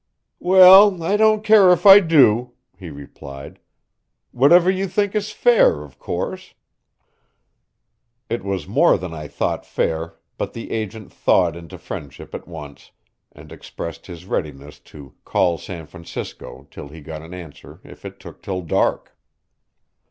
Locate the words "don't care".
1.15-1.69